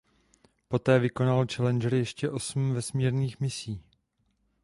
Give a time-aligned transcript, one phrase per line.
[0.69, 3.83] Poté vykonal Challenger ještě osm vesmírných misí.